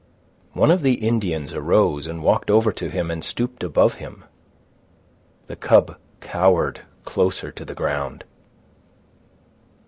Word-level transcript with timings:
One 0.53 0.71
of 0.71 0.81
the 0.81 0.95
Indians 0.95 1.53
arose 1.53 2.07
and 2.07 2.23
walked 2.23 2.49
over 2.49 2.71
to 2.71 2.89
him 2.89 3.11
and 3.11 3.23
stooped 3.23 3.63
above 3.63 3.93
him. 4.01 4.23
The 5.45 5.55
cub 5.55 5.95
cowered 6.21 6.81
closer 7.05 7.51
to 7.51 7.63
the 7.63 7.75
ground. 7.75 8.23